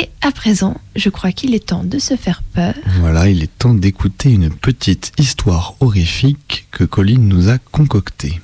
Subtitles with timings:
[0.00, 2.72] Et à présent, je crois qu'il est temps de se faire peur.
[3.00, 8.40] Voilà, il est temps d'écouter une petite histoire horrifique que Colline nous a concoctée.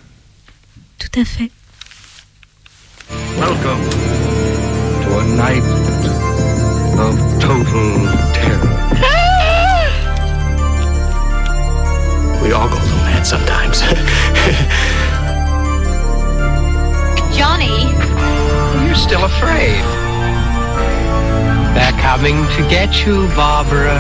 [0.98, 1.50] Tout à fait.
[3.38, 3.80] Welcome
[5.03, 5.62] to a night
[6.98, 8.68] of total terror.
[12.42, 13.80] we all go a little mad sometimes.
[17.34, 17.88] Johnny,
[18.84, 19.82] You're still afraid.
[21.77, 23.98] They're coming to get you, Barbara.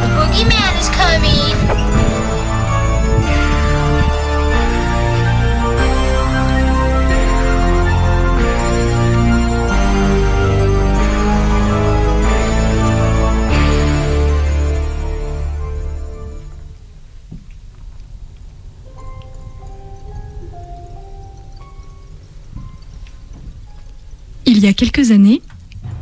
[0.00, 1.54] the boogeyman is coming.
[24.46, 25.42] Il y a quelques années,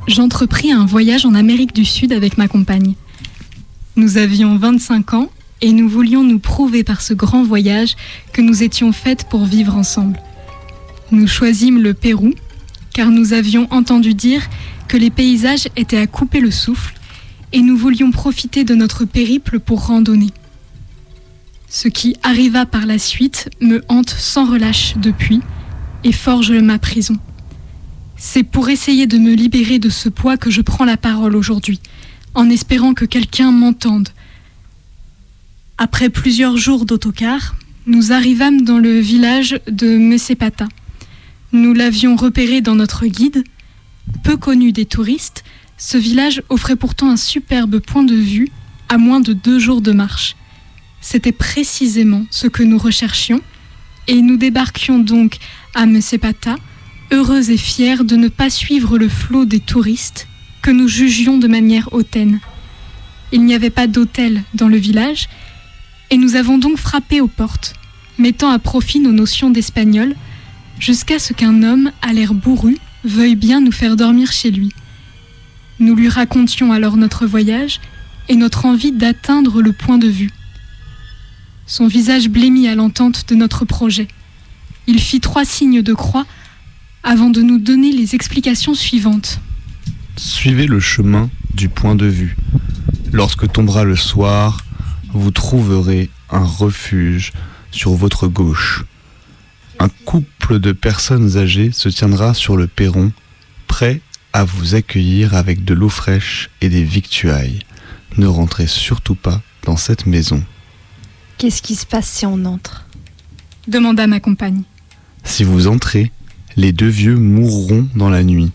[0.06, 2.94] j'entrepris un voyage en Amérique du Sud avec ma compagne.
[3.96, 7.96] Nous avions 25 ans et nous voulions nous prouver par ce grand voyage
[8.32, 10.20] que nous étions faites pour vivre ensemble.
[11.10, 12.32] Nous choisîmes le Pérou
[12.94, 14.48] car nous avions entendu dire
[14.88, 16.94] que les paysages étaient à couper le souffle
[17.52, 20.30] et nous voulions profiter de notre périple pour randonner.
[21.68, 25.40] Ce qui arriva par la suite me hante sans relâche depuis
[26.04, 27.16] et forge ma prison.
[28.24, 31.80] C'est pour essayer de me libérer de ce poids que je prends la parole aujourd'hui,
[32.34, 34.10] en espérant que quelqu'un m'entende.
[35.76, 37.56] Après plusieurs jours d'autocar,
[37.86, 40.68] nous arrivâmes dans le village de Mesepata.
[41.50, 43.42] Nous l'avions repéré dans notre guide.
[44.22, 45.42] Peu connu des touristes,
[45.76, 48.50] ce village offrait pourtant un superbe point de vue
[48.88, 50.36] à moins de deux jours de marche.
[51.00, 53.40] C'était précisément ce que nous recherchions,
[54.06, 55.38] et nous débarquions donc
[55.74, 56.54] à Mesepata,
[57.12, 60.26] heureux et fiers de ne pas suivre le flot des touristes
[60.62, 62.40] que nous jugions de manière hautaine.
[63.32, 65.28] Il n'y avait pas d'hôtel dans le village,
[66.10, 67.74] et nous avons donc frappé aux portes,
[68.18, 70.14] mettant à profit nos notions d'espagnol,
[70.78, 74.70] jusqu'à ce qu'un homme à l'air bourru veuille bien nous faire dormir chez lui.
[75.80, 77.80] Nous lui racontions alors notre voyage
[78.28, 80.30] et notre envie d'atteindre le point de vue.
[81.66, 84.08] Son visage blêmit à l'entente de notre projet.
[84.86, 86.26] Il fit trois signes de croix
[87.02, 89.40] avant de nous donner les explications suivantes.
[90.16, 92.36] Suivez le chemin du point de vue.
[93.12, 94.58] Lorsque tombera le soir,
[95.12, 97.32] vous trouverez un refuge
[97.70, 98.84] sur votre gauche.
[99.78, 103.12] Un couple de personnes âgées se tiendra sur le perron,
[103.66, 104.00] prêt
[104.32, 107.60] à vous accueillir avec de l'eau fraîche et des victuailles.
[108.16, 110.42] Ne rentrez surtout pas dans cette maison.
[111.38, 112.86] Qu'est-ce qui se passe si on entre?
[113.66, 114.62] Demanda ma compagne.
[115.24, 116.12] Si vous entrez,
[116.56, 118.50] les deux vieux mourront dans la nuit.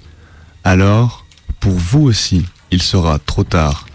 [0.63, 1.25] Alors,
[1.59, 3.87] pour vous aussi, il sera trop tard.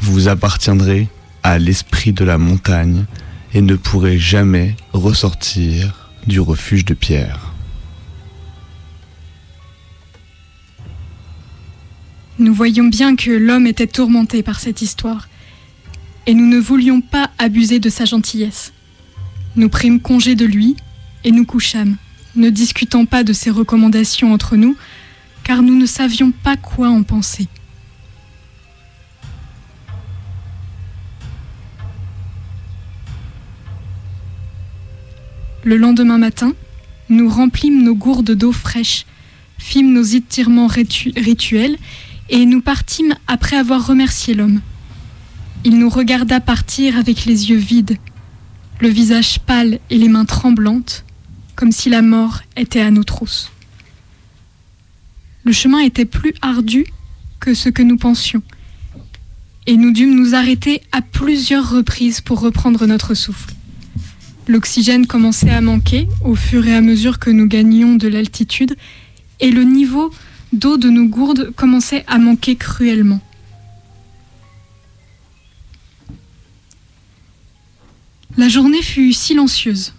[0.00, 1.08] Vous appartiendrez
[1.42, 3.06] à l'esprit de la montagne
[3.54, 7.52] et ne pourrez jamais ressortir du refuge de pierre.
[12.38, 15.28] Nous voyions bien que l'homme était tourmenté par cette histoire,
[16.26, 18.72] et nous ne voulions pas abuser de sa gentillesse.
[19.56, 20.76] Nous prîmes congé de lui
[21.24, 21.96] et nous couchâmes,
[22.36, 24.76] ne discutant pas de ses recommandations entre nous,
[25.42, 27.48] car nous ne savions pas quoi en penser.
[35.62, 36.52] Le lendemain matin,
[37.08, 39.04] nous remplîmes nos gourdes d'eau fraîche,
[39.58, 41.76] fîmes nos étirements ritu- rituels
[42.30, 44.60] et nous partîmes après avoir remercié l'homme.
[45.64, 47.98] Il nous regarda partir avec les yeux vides,
[48.80, 51.04] le visage pâle et les mains tremblantes,
[51.60, 53.50] comme si la mort était à nos trousses.
[55.44, 56.86] Le chemin était plus ardu
[57.38, 58.42] que ce que nous pensions,
[59.66, 63.52] et nous dûmes nous arrêter à plusieurs reprises pour reprendre notre souffle.
[64.48, 68.74] L'oxygène commençait à manquer au fur et à mesure que nous gagnions de l'altitude,
[69.40, 70.10] et le niveau
[70.54, 73.20] d'eau de nos gourdes commençait à manquer cruellement.
[78.38, 79.92] La journée fut silencieuse.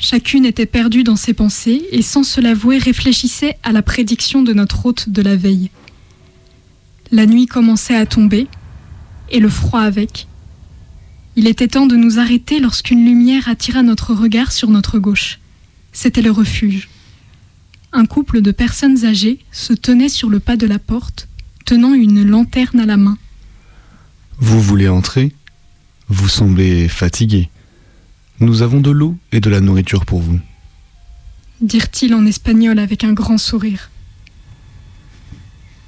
[0.00, 4.52] Chacune était perdue dans ses pensées et sans se l'avouer réfléchissait à la prédiction de
[4.52, 5.70] notre hôte de la veille.
[7.10, 8.46] La nuit commençait à tomber,
[9.30, 10.26] et le froid avec.
[11.36, 15.40] Il était temps de nous arrêter lorsqu'une lumière attira notre regard sur notre gauche.
[15.92, 16.88] C'était le refuge.
[17.92, 21.28] Un couple de personnes âgées se tenait sur le pas de la porte,
[21.64, 23.18] tenant une lanterne à la main.
[24.38, 25.32] Vous voulez entrer?
[26.08, 27.48] Vous semblez fatigué.
[28.40, 30.38] Nous avons de l'eau et de la nourriture pour vous.
[31.60, 33.90] dirent-ils en espagnol avec un grand sourire.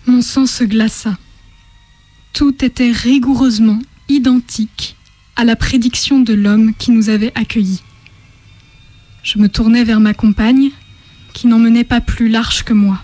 [0.07, 1.17] Mon sang se glaça.
[2.33, 4.97] Tout était rigoureusement identique
[5.37, 7.83] à la prédiction de l'homme qui nous avait accueillis.
[9.23, 10.71] Je me tournai vers ma compagne,
[11.33, 13.01] qui n'en menait pas plus large que moi.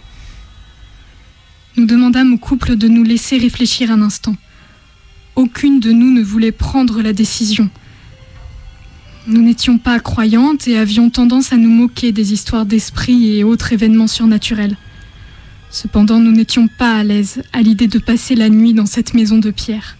[1.76, 4.34] Nous demandâmes au couple de nous laisser réfléchir un instant.
[5.36, 7.70] Aucune de nous ne voulait prendre la décision.
[9.28, 13.72] Nous n'étions pas croyantes et avions tendance à nous moquer des histoires d'esprit et autres
[13.72, 14.76] événements surnaturels.
[15.68, 19.38] Cependant, nous n'étions pas à l'aise à l'idée de passer la nuit dans cette maison
[19.38, 19.96] de pierre.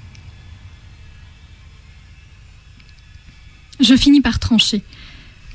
[3.81, 4.83] Je finis par trancher.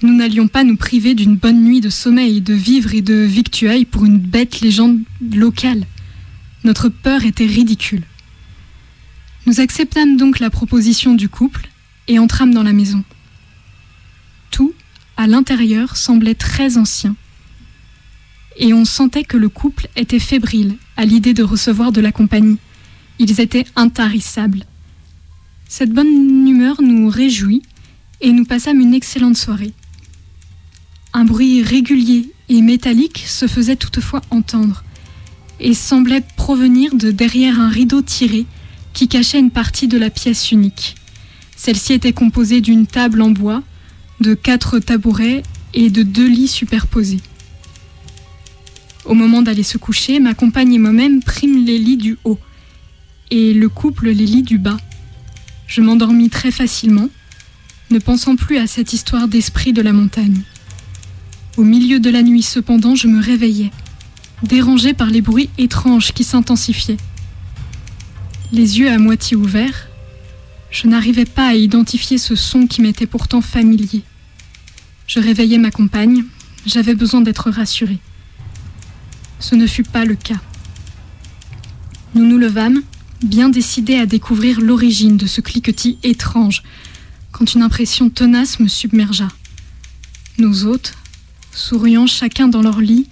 [0.02, 3.86] Nous n'allions pas nous priver d'une bonne nuit de sommeil, de vivres et de victuailles
[3.86, 5.00] pour une bête légende
[5.34, 5.86] locale.
[6.66, 8.04] Notre peur était ridicule.
[9.46, 11.70] Nous acceptâmes donc la proposition du couple
[12.10, 13.04] et entrâmes dans la maison.
[14.52, 14.74] Tout,
[15.18, 17.16] à l'intérieur, semblait très ancien.
[18.58, 22.58] Et on sentait que le couple était fébrile à l'idée de recevoir de la compagnie.
[23.18, 24.66] Ils étaient intarissables.
[25.68, 27.64] Cette bonne humeur nous réjouit
[28.20, 29.74] et nous passâmes une excellente soirée.
[31.14, 34.84] Un bruit régulier et métallique se faisait toutefois entendre
[35.60, 38.46] et semblait provenir de derrière un rideau tiré
[38.94, 40.96] qui cachait une partie de la pièce unique.
[41.56, 43.64] Celle-ci était composée d'une table en bois,
[44.22, 47.22] de quatre tabourets et de deux lits superposés.
[49.06, 52.40] Au moment d'aller se coucher, ma compagne et moi-même prîmes les lits du haut
[53.32, 54.78] et le couple les lits du bas.
[55.66, 57.10] Je m'endormis très facilement,
[57.90, 60.42] ne pensant plus à cette histoire d'esprit de la montagne.
[61.58, 63.72] Au milieu de la nuit cependant, je me réveillais,
[64.44, 66.98] dérangée par les bruits étranges qui s'intensifiaient.
[68.52, 69.88] Les yeux à moitié ouverts,
[70.70, 74.04] je n'arrivais pas à identifier ce son qui m'était pourtant familier.
[75.14, 76.24] Je réveillais ma compagne,
[76.66, 78.00] j'avais besoin d'être rassurée.
[79.40, 80.40] Ce ne fut pas le cas.
[82.16, 82.82] Nous nous levâmes,
[83.22, 86.64] bien décidés à découvrir l'origine de ce cliquetis étrange,
[87.34, 89.28] quand une impression tenace me submergea.
[90.38, 90.94] Nos hôtes,
[91.52, 93.10] souriant chacun dans leur lit,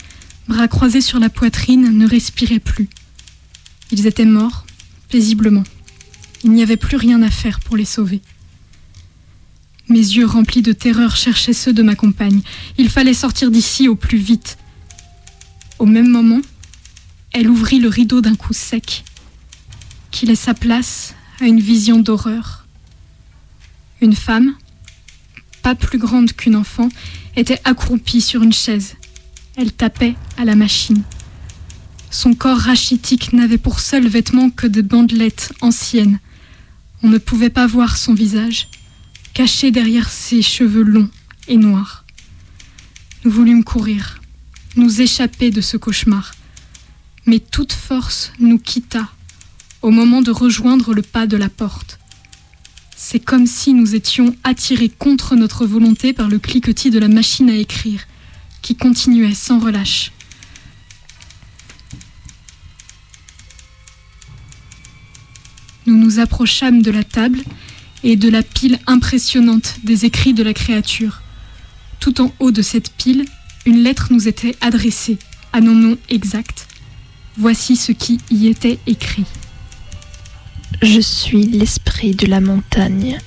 [0.48, 2.88] bras croisés sur la poitrine, ne respiraient plus.
[3.92, 4.66] Ils étaient morts,
[5.10, 5.66] paisiblement.
[6.46, 8.22] Il n'y avait plus rien à faire pour les sauver.
[9.90, 12.42] Mes yeux remplis de terreur cherchaient ceux de ma compagne.
[12.78, 14.60] Il fallait sortir d'ici au plus vite.
[15.80, 16.42] Au même moment,
[17.34, 19.04] elle ouvrit le rideau d'un coup sec,
[20.12, 22.68] qui laissa place à une vision d'horreur.
[24.00, 24.54] Une femme,
[25.64, 26.90] pas plus grande qu'une enfant,
[27.36, 28.96] était accroupie sur une chaise.
[29.56, 31.02] Elle tapait à la machine.
[32.12, 36.20] Son corps rachitique n'avait pour seul vêtement que des bandelettes anciennes.
[37.02, 38.68] On ne pouvait pas voir son visage,
[39.40, 41.08] caché derrière ses cheveux longs
[41.48, 42.04] et noirs.
[43.24, 44.20] Nous voulûmes courir,
[44.76, 46.34] nous échapper de ce cauchemar.
[47.26, 49.08] Mais toute force nous quitta
[49.82, 52.00] au moment de rejoindre le pas de la porte.
[52.98, 57.50] C'est comme si nous étions attirés contre notre volonté par le cliquetis de la machine
[57.50, 58.02] à écrire,
[58.62, 60.12] qui continuait sans relâche.
[65.86, 67.40] Nous nous approchâmes de la table
[68.04, 71.22] et de la pile impressionnante des écrits de la créature.
[72.00, 73.26] Tout en haut de cette pile,
[73.66, 75.18] une lettre nous était adressée,
[75.54, 76.68] à nos noms exacts.
[77.38, 79.26] Voici ce qui y était écrit.
[80.82, 83.18] Je suis l'esprit de la montagne.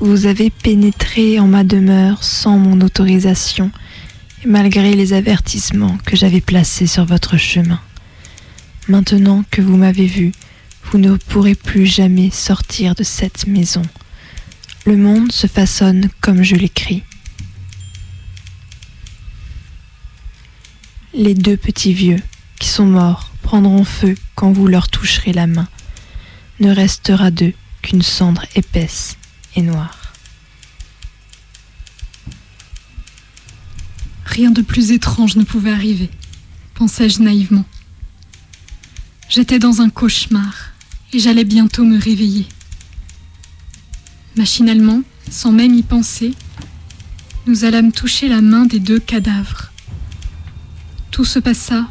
[0.00, 3.70] Vous avez pénétré en ma demeure sans mon autorisation
[4.44, 7.80] et malgré les avertissements que j'avais placés sur votre chemin.
[8.88, 10.32] Maintenant que vous m'avez vu,
[10.92, 13.80] vous ne pourrez plus jamais sortir de cette maison.
[14.84, 17.02] Le monde se façonne comme je l'écris.
[21.14, 22.20] Les deux petits vieux
[22.60, 25.66] qui sont morts prendront feu quand vous leur toucherez la main.
[26.60, 29.16] Ne restera d'eux qu'une cendre épaisse
[29.56, 30.12] et noire.
[34.26, 36.10] Rien de plus étrange ne pouvait arriver,
[36.74, 37.64] pensai-je naïvement.
[39.30, 40.71] J'étais dans un cauchemar
[41.12, 42.46] et j'allais bientôt me réveiller.
[44.36, 46.32] Machinalement, sans même y penser,
[47.46, 49.70] nous allâmes toucher la main des deux cadavres.
[51.10, 51.86] Tout se passa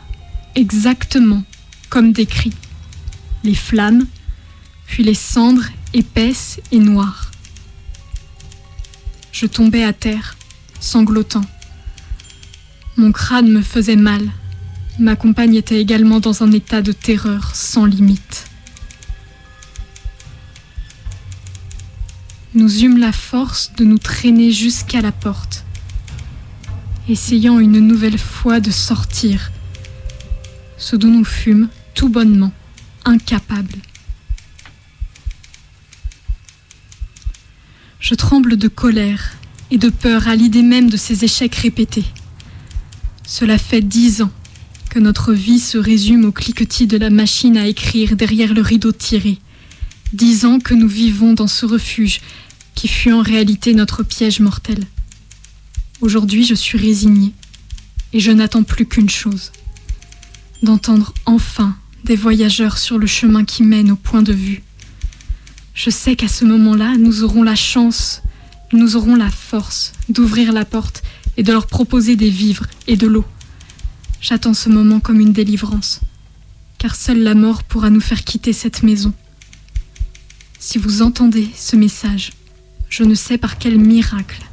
[0.55, 1.43] exactement
[1.89, 2.53] comme décrit.
[3.43, 4.05] Les flammes,
[4.87, 7.31] puis les cendres épaisses et noires.
[9.31, 10.35] Je tombais à terre,
[10.79, 11.45] sanglotant.
[12.97, 14.29] Mon crâne me faisait mal.
[14.99, 18.50] Ma compagne était également dans un état de terreur sans limite.
[22.53, 25.63] Nous eûmes la force de nous traîner jusqu'à la porte,
[27.07, 29.51] essayant une nouvelle fois de sortir,
[30.77, 32.51] ce dont nous fûmes tout bonnement,
[33.05, 33.75] incapable.
[38.01, 39.37] Je tremble de colère
[39.69, 42.03] et de peur à l'idée même de ces échecs répétés.
[43.25, 44.31] Cela fait dix ans
[44.89, 48.91] que notre vie se résume au cliquetis de la machine à écrire derrière le rideau
[48.91, 49.37] tiré.
[50.13, 52.19] Dix ans que nous vivons dans ce refuge
[52.75, 54.83] qui fut en réalité notre piège mortel.
[56.01, 57.31] Aujourd'hui, je suis résignée
[58.11, 59.53] et je n'attends plus qu'une chose
[60.63, 64.63] d'entendre enfin des voyageurs sur le chemin qui mène au point de vue.
[65.73, 68.21] Je sais qu'à ce moment-là, nous aurons la chance,
[68.73, 71.03] nous aurons la force d'ouvrir la porte
[71.37, 73.25] et de leur proposer des vivres et de l'eau.
[74.19, 76.01] J'attends ce moment comme une délivrance,
[76.79, 79.13] car seule la mort pourra nous faire quitter cette maison.
[80.63, 82.33] Si vous entendez ce message,
[82.87, 84.43] je ne sais par quel miracle,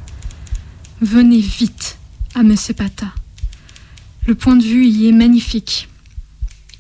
[1.03, 1.99] venez vite
[2.35, 3.13] à Mesepata.
[4.27, 5.87] Le point de vue y est magnifique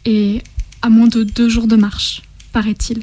[0.06, 0.42] et
[0.80, 3.02] à moins de deux jours de marche, paraît-il.